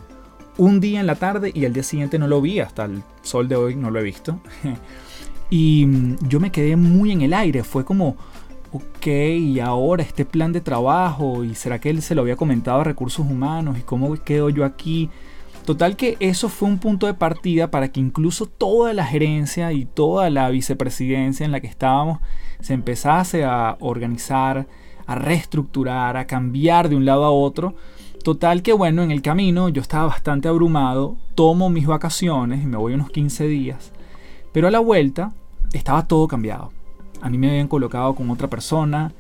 un 0.57 0.79
día 0.79 0.99
en 0.99 1.07
la 1.07 1.15
tarde 1.15 1.51
y 1.53 1.65
el 1.65 1.73
día 1.73 1.83
siguiente 1.83 2.19
no 2.19 2.27
lo 2.27 2.41
vi, 2.41 2.59
hasta 2.59 2.85
el 2.85 3.03
sol 3.21 3.47
de 3.47 3.55
hoy 3.55 3.75
no 3.75 3.89
lo 3.89 3.99
he 3.99 4.03
visto. 4.03 4.39
y 5.49 5.85
mm, 5.85 6.17
yo 6.27 6.39
me 6.39 6.51
quedé 6.51 6.75
muy 6.75 7.11
en 7.11 7.21
el 7.21 7.33
aire, 7.33 7.63
fue 7.63 7.85
como 7.85 8.17
ok, 8.71 9.07
ahora 9.63 10.03
este 10.03 10.25
plan 10.25 10.53
de 10.53 10.61
trabajo, 10.61 11.43
y 11.43 11.55
será 11.55 11.79
que 11.79 11.89
él 11.89 12.01
se 12.01 12.15
lo 12.15 12.21
había 12.21 12.35
comentado 12.35 12.81
a 12.81 12.83
recursos 12.83 13.25
humanos, 13.25 13.77
y 13.77 13.81
cómo 13.81 14.13
quedo 14.23 14.49
yo 14.49 14.65
aquí. 14.65 15.09
Total 15.65 15.95
que 15.95 16.17
eso 16.19 16.49
fue 16.49 16.67
un 16.69 16.79
punto 16.79 17.05
de 17.05 17.13
partida 17.13 17.69
para 17.69 17.91
que 17.91 17.99
incluso 17.99 18.47
toda 18.47 18.93
la 18.93 19.05
gerencia 19.05 19.71
y 19.73 19.85
toda 19.85 20.29
la 20.31 20.49
vicepresidencia 20.49 21.45
en 21.45 21.51
la 21.51 21.59
que 21.59 21.67
estábamos 21.67 22.19
se 22.61 22.73
empezase 22.73 23.43
a 23.43 23.77
organizar, 23.79 24.67
a 25.05 25.15
reestructurar, 25.15 26.17
a 26.17 26.25
cambiar 26.25 26.89
de 26.89 26.95
un 26.95 27.05
lado 27.05 27.25
a 27.25 27.31
otro. 27.31 27.75
Total 28.23 28.61
que 28.61 28.73
bueno, 28.73 29.03
en 29.03 29.11
el 29.11 29.21
camino 29.21 29.69
yo 29.69 29.81
estaba 29.81 30.05
bastante 30.05 30.47
abrumado, 30.47 31.17
tomo 31.35 31.69
mis 31.69 31.87
vacaciones 31.87 32.63
y 32.63 32.67
me 32.67 32.77
voy 32.77 32.93
unos 32.93 33.09
15 33.09 33.47
días, 33.47 33.91
pero 34.51 34.67
a 34.67 34.71
la 34.71 34.79
vuelta 34.79 35.31
estaba 35.73 36.07
todo 36.07 36.27
cambiado 36.27 36.71
a 37.21 37.29
mí 37.29 37.37
me 37.37 37.49
habían 37.49 37.67
colocado 37.67 38.13
con 38.15 38.29
otra 38.29 38.49
persona 38.49 39.13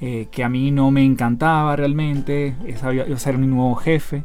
eh, 0.00 0.28
que 0.30 0.42
a 0.42 0.48
mí 0.48 0.70
no 0.70 0.90
me 0.90 1.04
encantaba 1.04 1.76
realmente, 1.76 2.56
esa 2.66 2.92
iba 2.92 3.04
a 3.04 3.18
ser 3.18 3.38
mi 3.38 3.46
nuevo 3.46 3.74
jefe. 3.76 4.24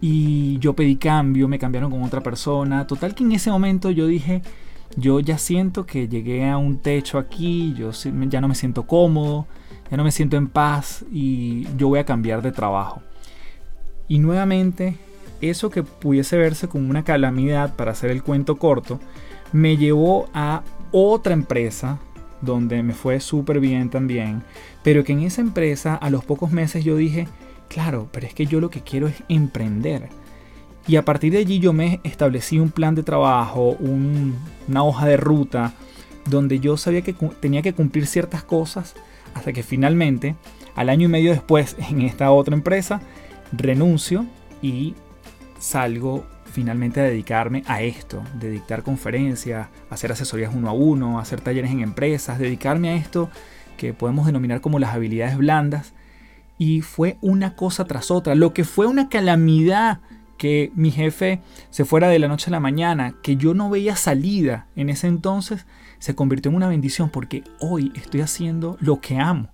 Y 0.00 0.58
yo 0.58 0.74
pedí 0.74 0.96
cambio, 0.96 1.48
me 1.48 1.58
cambiaron 1.58 1.90
con 1.90 2.02
otra 2.02 2.22
persona. 2.22 2.86
Total 2.86 3.14
que 3.14 3.22
en 3.22 3.32
ese 3.32 3.50
momento 3.50 3.90
yo 3.90 4.06
dije, 4.06 4.42
yo 4.96 5.20
ya 5.20 5.38
siento 5.38 5.86
que 5.86 6.08
llegué 6.08 6.48
a 6.48 6.56
un 6.56 6.78
techo 6.78 7.18
aquí, 7.18 7.74
yo 7.76 7.90
ya 7.92 8.40
no 8.40 8.48
me 8.48 8.54
siento 8.54 8.86
cómodo, 8.86 9.46
ya 9.90 9.96
no 9.96 10.04
me 10.04 10.10
siento 10.10 10.36
en 10.36 10.48
paz 10.48 11.04
y 11.12 11.66
yo 11.76 11.88
voy 11.88 12.00
a 12.00 12.04
cambiar 12.04 12.42
de 12.42 12.50
trabajo. 12.50 13.02
Y 14.08 14.18
nuevamente, 14.18 14.96
eso 15.40 15.70
que 15.70 15.82
pudiese 15.82 16.36
verse 16.36 16.68
como 16.68 16.88
una 16.88 17.04
calamidad 17.04 17.74
para 17.76 17.92
hacer 17.92 18.10
el 18.10 18.22
cuento 18.22 18.56
corto, 18.56 19.00
me 19.52 19.76
llevó 19.76 20.28
a 20.34 20.62
otra 20.90 21.32
empresa 21.32 21.98
donde 22.40 22.82
me 22.82 22.92
fue 22.92 23.20
súper 23.20 23.60
bien 23.60 23.88
también, 23.88 24.42
pero 24.82 25.04
que 25.04 25.12
en 25.12 25.20
esa 25.20 25.40
empresa 25.40 25.94
a 25.94 26.10
los 26.10 26.24
pocos 26.24 26.50
meses 26.50 26.84
yo 26.84 26.96
dije, 26.96 27.28
claro, 27.68 28.08
pero 28.12 28.26
es 28.26 28.34
que 28.34 28.46
yo 28.46 28.60
lo 28.60 28.70
que 28.70 28.82
quiero 28.82 29.06
es 29.06 29.22
emprender. 29.28 30.08
Y 30.86 30.96
a 30.96 31.04
partir 31.04 31.32
de 31.32 31.38
allí 31.38 31.60
yo 31.60 31.72
me 31.72 32.00
establecí 32.02 32.58
un 32.58 32.70
plan 32.70 32.94
de 32.94 33.04
trabajo, 33.04 33.76
una 33.78 34.82
hoja 34.82 35.06
de 35.06 35.16
ruta, 35.16 35.72
donde 36.28 36.58
yo 36.58 36.76
sabía 36.76 37.02
que 37.02 37.14
tenía 37.40 37.62
que 37.62 37.72
cumplir 37.72 38.06
ciertas 38.06 38.42
cosas 38.42 38.94
hasta 39.34 39.52
que 39.52 39.62
finalmente, 39.62 40.34
al 40.74 40.88
año 40.88 41.06
y 41.06 41.10
medio 41.10 41.30
después, 41.30 41.76
en 41.90 42.02
esta 42.02 42.30
otra 42.32 42.54
empresa, 42.54 43.00
renuncio 43.52 44.26
y 44.60 44.94
salgo 45.58 46.26
finalmente 46.52 47.00
a 47.00 47.04
dedicarme 47.04 47.62
a 47.66 47.82
esto, 47.82 48.22
de 48.38 48.50
dictar 48.50 48.82
conferencias, 48.82 49.68
hacer 49.90 50.12
asesorías 50.12 50.52
uno 50.54 50.68
a 50.68 50.72
uno, 50.72 51.18
hacer 51.18 51.40
talleres 51.40 51.70
en 51.70 51.80
empresas, 51.80 52.38
dedicarme 52.38 52.90
a 52.90 52.96
esto 52.96 53.30
que 53.76 53.94
podemos 53.94 54.26
denominar 54.26 54.60
como 54.60 54.78
las 54.78 54.94
habilidades 54.94 55.36
blandas, 55.36 55.94
Y 56.58 56.82
fue 56.82 57.16
una 57.22 57.56
cosa 57.56 57.86
tras 57.86 58.12
otra. 58.12 58.36
Lo 58.36 58.52
que 58.52 58.62
fue 58.62 58.86
una 58.86 59.08
calamidad 59.08 60.00
que 60.36 60.70
mi 60.76 60.90
jefe 60.92 61.40
se 61.70 61.84
fuera 61.84 62.08
de 62.08 62.18
la 62.18 62.28
noche 62.28 62.50
a 62.50 62.52
la 62.52 62.60
mañana, 62.60 63.14
que 63.22 63.36
yo 63.36 63.54
no 63.54 63.70
veía 63.70 63.96
salida 63.96 64.66
en 64.76 64.88
ese 64.88 65.08
entonces, 65.08 65.66
se 65.98 66.14
convirtió 66.14 66.50
en 66.50 66.56
una 66.56 66.68
bendición 66.68 67.10
porque 67.10 67.42
hoy 67.58 67.92
estoy 67.96 68.20
haciendo 68.20 68.76
lo 68.80 69.00
que 69.00 69.18
amo. 69.18 69.48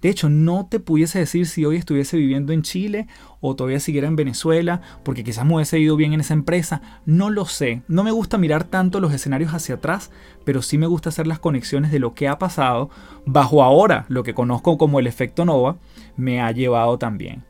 De 0.00 0.08
hecho, 0.08 0.28
no 0.28 0.66
te 0.70 0.78
pudiese 0.78 1.18
decir 1.18 1.46
si 1.46 1.64
hoy 1.64 1.76
estuviese 1.76 2.16
viviendo 2.16 2.52
en 2.52 2.62
Chile 2.62 3.08
o 3.40 3.56
todavía 3.56 3.80
siguiera 3.80 4.06
en 4.06 4.16
Venezuela, 4.16 4.80
porque 5.02 5.24
quizás 5.24 5.44
me 5.44 5.54
hubiese 5.54 5.78
ido 5.78 5.96
bien 5.96 6.12
en 6.12 6.20
esa 6.20 6.34
empresa. 6.34 6.82
No 7.04 7.30
lo 7.30 7.46
sé. 7.46 7.82
No 7.88 8.04
me 8.04 8.12
gusta 8.12 8.38
mirar 8.38 8.64
tanto 8.64 9.00
los 9.00 9.12
escenarios 9.12 9.54
hacia 9.54 9.76
atrás, 9.76 10.10
pero 10.44 10.62
sí 10.62 10.78
me 10.78 10.86
gusta 10.86 11.08
hacer 11.08 11.26
las 11.26 11.40
conexiones 11.40 11.90
de 11.90 11.98
lo 11.98 12.14
que 12.14 12.28
ha 12.28 12.38
pasado 12.38 12.90
bajo 13.26 13.62
ahora 13.62 14.06
lo 14.08 14.22
que 14.22 14.34
conozco 14.34 14.78
como 14.78 15.00
el 15.00 15.06
efecto 15.06 15.44
Nova 15.44 15.76
me 16.16 16.40
ha 16.40 16.50
llevado 16.52 16.98
también. 16.98 17.44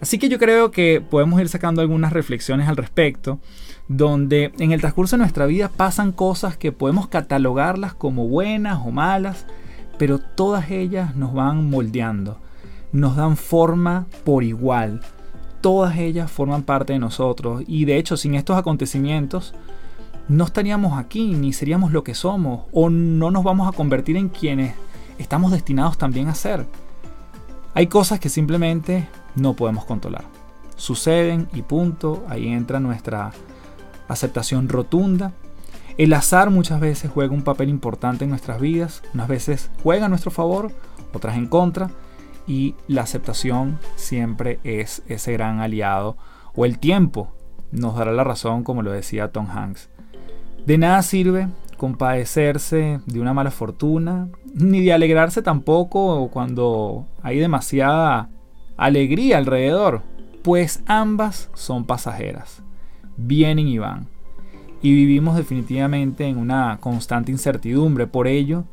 Así 0.00 0.18
que 0.18 0.28
yo 0.28 0.38
creo 0.38 0.70
que 0.70 1.02
podemos 1.02 1.40
ir 1.40 1.48
sacando 1.48 1.82
algunas 1.82 2.12
reflexiones 2.12 2.68
al 2.68 2.76
respecto, 2.76 3.38
donde 3.88 4.52
en 4.58 4.72
el 4.72 4.80
transcurso 4.80 5.16
de 5.16 5.20
nuestra 5.20 5.46
vida 5.46 5.68
pasan 5.68 6.12
cosas 6.12 6.56
que 6.56 6.72
podemos 6.72 7.08
catalogarlas 7.08 7.92
como 7.92 8.26
buenas 8.26 8.78
o 8.84 8.90
malas, 8.90 9.46
pero 10.00 10.18
todas 10.18 10.70
ellas 10.70 11.14
nos 11.14 11.34
van 11.34 11.68
moldeando, 11.68 12.38
nos 12.90 13.16
dan 13.16 13.36
forma 13.36 14.06
por 14.24 14.44
igual. 14.44 15.02
Todas 15.60 15.98
ellas 15.98 16.30
forman 16.30 16.62
parte 16.62 16.94
de 16.94 16.98
nosotros 16.98 17.62
y 17.66 17.84
de 17.84 17.98
hecho 17.98 18.16
sin 18.16 18.34
estos 18.34 18.56
acontecimientos 18.56 19.52
no 20.26 20.44
estaríamos 20.44 20.98
aquí 20.98 21.34
ni 21.34 21.52
seríamos 21.52 21.92
lo 21.92 22.02
que 22.02 22.14
somos 22.14 22.62
o 22.72 22.88
no 22.88 23.30
nos 23.30 23.44
vamos 23.44 23.68
a 23.68 23.76
convertir 23.76 24.16
en 24.16 24.30
quienes 24.30 24.74
estamos 25.18 25.52
destinados 25.52 25.98
también 25.98 26.28
a 26.28 26.34
ser. 26.34 26.64
Hay 27.74 27.88
cosas 27.88 28.20
que 28.20 28.30
simplemente 28.30 29.06
no 29.36 29.52
podemos 29.52 29.84
controlar. 29.84 30.24
Suceden 30.76 31.46
y 31.52 31.60
punto, 31.60 32.24
ahí 32.26 32.48
entra 32.48 32.80
nuestra 32.80 33.32
aceptación 34.08 34.70
rotunda. 34.70 35.34
El 36.00 36.14
azar 36.14 36.48
muchas 36.48 36.80
veces 36.80 37.10
juega 37.12 37.34
un 37.34 37.42
papel 37.42 37.68
importante 37.68 38.24
en 38.24 38.30
nuestras 38.30 38.58
vidas, 38.58 39.02
unas 39.12 39.28
veces 39.28 39.70
juega 39.82 40.06
a 40.06 40.08
nuestro 40.08 40.30
favor, 40.30 40.72
otras 41.12 41.36
en 41.36 41.46
contra, 41.46 41.90
y 42.46 42.74
la 42.88 43.02
aceptación 43.02 43.78
siempre 43.96 44.60
es 44.64 45.02
ese 45.08 45.34
gran 45.34 45.60
aliado, 45.60 46.16
o 46.54 46.64
el 46.64 46.78
tiempo 46.78 47.34
nos 47.70 47.96
dará 47.96 48.12
la 48.12 48.24
razón, 48.24 48.64
como 48.64 48.80
lo 48.80 48.92
decía 48.92 49.30
Tom 49.30 49.48
Hanks. 49.50 49.90
De 50.64 50.78
nada 50.78 51.02
sirve 51.02 51.48
compadecerse 51.76 53.02
de 53.04 53.20
una 53.20 53.34
mala 53.34 53.50
fortuna, 53.50 54.30
ni 54.54 54.80
de 54.80 54.94
alegrarse 54.94 55.42
tampoco 55.42 56.30
cuando 56.32 57.04
hay 57.20 57.38
demasiada 57.38 58.30
alegría 58.78 59.36
alrededor, 59.36 60.00
pues 60.42 60.82
ambas 60.86 61.50
son 61.52 61.84
pasajeras, 61.84 62.62
vienen 63.18 63.68
y 63.68 63.76
van. 63.76 64.08
Y 64.82 64.94
vivimos 64.94 65.36
definitivamente 65.36 66.26
en 66.26 66.38
una 66.38 66.78
constante 66.80 67.30
incertidumbre. 67.30 68.06
Por 68.06 68.26
ello, 68.26 68.64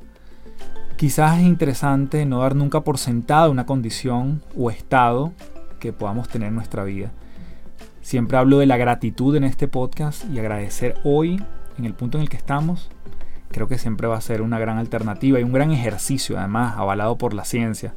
quizás 0.95 1.39
es 1.39 1.45
interesante 1.45 2.25
no 2.25 2.39
dar 2.39 2.55
nunca 2.55 2.81
por 2.81 2.97
sentada 2.97 3.49
una 3.49 3.65
condición 3.65 4.41
o 4.55 4.71
estado 4.71 5.33
que 5.79 5.93
podamos 5.93 6.29
tener 6.29 6.49
en 6.49 6.55
nuestra 6.55 6.83
vida. 6.83 7.11
Siempre 8.01 8.37
hablo 8.37 8.59
de 8.59 8.65
la 8.65 8.77
gratitud 8.77 9.35
en 9.35 9.43
este 9.43 9.67
podcast 9.67 10.23
y 10.31 10.39
agradecer 10.39 10.95
hoy, 11.03 11.43
en 11.77 11.85
el 11.85 11.93
punto 11.93 12.17
en 12.17 12.21
el 12.21 12.29
que 12.29 12.37
estamos, 12.37 12.89
creo 13.51 13.67
que 13.67 13.77
siempre 13.77 14.07
va 14.07 14.15
a 14.17 14.21
ser 14.21 14.41
una 14.41 14.59
gran 14.59 14.77
alternativa 14.77 15.39
y 15.39 15.43
un 15.43 15.51
gran 15.51 15.71
ejercicio, 15.71 16.37
además, 16.37 16.77
avalado 16.77 17.17
por 17.17 17.33
la 17.33 17.43
ciencia. 17.43 17.93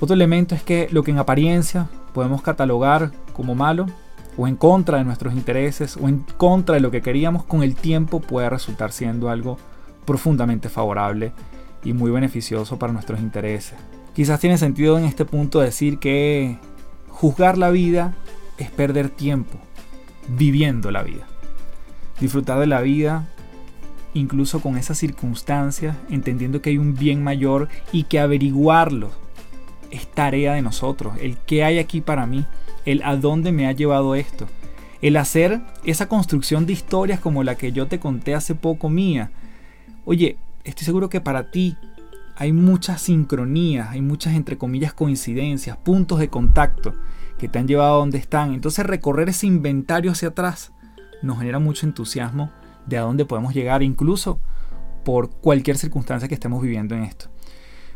Otro 0.00 0.14
elemento 0.14 0.54
es 0.54 0.62
que 0.62 0.88
lo 0.90 1.02
que 1.02 1.12
en 1.12 1.18
apariencia 1.18 1.88
podemos 2.12 2.42
catalogar 2.42 3.10
como 3.32 3.54
malo 3.54 3.86
o 4.36 4.48
en 4.48 4.56
contra 4.56 4.98
de 4.98 5.04
nuestros 5.04 5.34
intereses 5.34 5.96
o 5.96 6.08
en 6.08 6.20
contra 6.36 6.74
de 6.74 6.80
lo 6.80 6.90
que 6.90 7.02
queríamos, 7.02 7.44
con 7.44 7.62
el 7.62 7.74
tiempo 7.74 8.20
puede 8.20 8.50
resultar 8.50 8.92
siendo 8.92 9.28
algo 9.28 9.58
profundamente 10.04 10.68
favorable 10.68 11.32
y 11.84 11.92
muy 11.92 12.10
beneficioso 12.10 12.78
para 12.78 12.92
nuestros 12.92 13.20
intereses. 13.20 13.74
Quizás 14.14 14.40
tiene 14.40 14.58
sentido 14.58 14.98
en 14.98 15.04
este 15.04 15.24
punto 15.24 15.60
decir 15.60 15.98
que 15.98 16.58
juzgar 17.08 17.58
la 17.58 17.70
vida 17.70 18.14
es 18.58 18.70
perder 18.70 19.10
tiempo 19.10 19.58
viviendo 20.28 20.90
la 20.90 21.02
vida. 21.02 21.26
Disfrutar 22.20 22.60
de 22.60 22.66
la 22.66 22.80
vida 22.80 23.28
incluso 24.14 24.60
con 24.60 24.78
esas 24.78 24.96
circunstancias, 24.98 25.96
entendiendo 26.08 26.62
que 26.62 26.70
hay 26.70 26.78
un 26.78 26.94
bien 26.94 27.22
mayor 27.22 27.68
y 27.92 28.04
que 28.04 28.20
averiguarlo 28.20 29.10
es 29.90 30.06
tarea 30.06 30.54
de 30.54 30.62
nosotros, 30.62 31.14
el 31.20 31.36
qué 31.36 31.64
hay 31.64 31.78
aquí 31.78 32.00
para 32.00 32.26
mí, 32.26 32.46
el 32.84 33.02
a 33.02 33.16
dónde 33.16 33.52
me 33.52 33.66
ha 33.66 33.72
llevado 33.72 34.14
esto, 34.14 34.46
el 35.02 35.16
hacer 35.16 35.60
esa 35.84 36.08
construcción 36.08 36.66
de 36.66 36.72
historias 36.72 37.20
como 37.20 37.42
la 37.42 37.56
que 37.56 37.72
yo 37.72 37.86
te 37.86 37.98
conté 37.98 38.34
hace 38.34 38.54
poco 38.54 38.88
mía. 38.88 39.30
Oye, 40.04 40.36
estoy 40.64 40.84
seguro 40.84 41.08
que 41.08 41.20
para 41.20 41.50
ti 41.50 41.76
hay 42.36 42.52
muchas 42.52 43.02
sincronías, 43.02 43.90
hay 43.90 44.00
muchas 44.00 44.34
entre 44.34 44.58
comillas 44.58 44.92
coincidencias, 44.92 45.76
puntos 45.76 46.18
de 46.18 46.28
contacto 46.28 46.94
que 47.38 47.48
te 47.48 47.58
han 47.58 47.68
llevado 47.68 47.94
a 47.94 47.98
donde 47.98 48.18
están. 48.18 48.54
Entonces 48.54 48.86
recorrer 48.86 49.28
ese 49.28 49.46
inventario 49.46 50.10
hacia 50.10 50.28
atrás 50.28 50.72
nos 51.22 51.38
genera 51.38 51.58
mucho 51.58 51.86
entusiasmo 51.86 52.50
de 52.86 52.98
a 52.98 53.02
dónde 53.02 53.24
podemos 53.24 53.54
llegar 53.54 53.82
incluso 53.82 54.40
por 55.04 55.30
cualquier 55.30 55.76
circunstancia 55.76 56.28
que 56.28 56.34
estemos 56.34 56.62
viviendo 56.62 56.94
en 56.94 57.02
esto. 57.02 57.26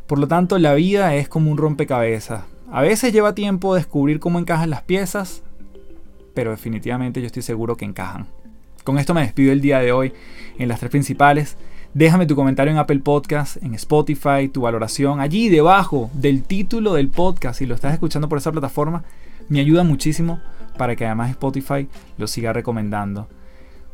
Por 0.06 0.18
lo 0.18 0.28
tanto, 0.28 0.58
la 0.58 0.74
vida 0.74 1.14
es 1.14 1.28
como 1.28 1.50
un 1.50 1.58
rompecabezas. 1.58 2.44
A 2.70 2.82
veces 2.82 3.14
lleva 3.14 3.34
tiempo 3.34 3.74
descubrir 3.74 4.20
cómo 4.20 4.38
encajan 4.38 4.68
las 4.68 4.82
piezas, 4.82 5.42
pero 6.34 6.50
definitivamente 6.50 7.20
yo 7.20 7.26
estoy 7.26 7.42
seguro 7.42 7.76
que 7.76 7.86
encajan. 7.86 8.26
Con 8.84 8.98
esto 8.98 9.14
me 9.14 9.22
despido 9.22 9.52
el 9.52 9.62
día 9.62 9.78
de 9.78 9.92
hoy 9.92 10.12
en 10.58 10.68
las 10.68 10.78
tres 10.78 10.90
principales. 10.90 11.56
Déjame 11.94 12.26
tu 12.26 12.36
comentario 12.36 12.70
en 12.70 12.78
Apple 12.78 12.98
Podcast, 12.98 13.56
en 13.62 13.72
Spotify, 13.74 14.48
tu 14.52 14.60
valoración 14.60 15.20
allí 15.20 15.48
debajo 15.48 16.10
del 16.12 16.42
título 16.42 16.92
del 16.92 17.08
podcast. 17.08 17.58
Si 17.58 17.66
lo 17.66 17.74
estás 17.74 17.94
escuchando 17.94 18.28
por 18.28 18.36
esa 18.36 18.52
plataforma, 18.52 19.02
me 19.48 19.60
ayuda 19.60 19.82
muchísimo 19.82 20.40
para 20.76 20.94
que 20.94 21.06
además 21.06 21.30
Spotify 21.30 21.88
lo 22.18 22.26
siga 22.26 22.52
recomendando 22.52 23.28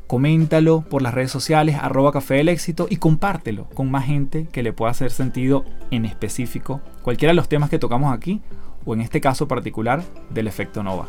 coméntalo 0.06 0.82
por 0.82 1.02
las 1.02 1.14
redes 1.14 1.30
sociales, 1.30 1.76
arroba 1.80 2.12
café 2.12 2.34
del 2.34 2.48
éxito 2.48 2.86
y 2.90 2.96
compártelo 2.96 3.68
con 3.70 3.90
más 3.90 4.06
gente 4.06 4.46
que 4.52 4.62
le 4.62 4.72
pueda 4.72 4.90
hacer 4.90 5.10
sentido 5.10 5.64
en 5.90 6.04
específico 6.04 6.80
cualquiera 7.02 7.30
de 7.30 7.36
los 7.36 7.48
temas 7.48 7.70
que 7.70 7.78
tocamos 7.78 8.12
aquí 8.12 8.42
o 8.84 8.94
en 8.94 9.00
este 9.00 9.20
caso 9.20 9.48
particular 9.48 10.02
del 10.30 10.46
efecto 10.46 10.82
Nova. 10.82 11.08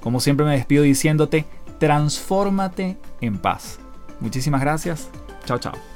Como 0.00 0.20
siempre 0.20 0.46
me 0.46 0.52
despido 0.52 0.82
diciéndote, 0.82 1.44
transfórmate 1.78 2.96
en 3.20 3.38
paz. 3.38 3.78
Muchísimas 4.20 4.60
gracias. 4.60 5.10
Chao, 5.44 5.58
chao. 5.58 5.89